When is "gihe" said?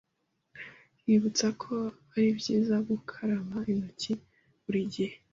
4.93-5.15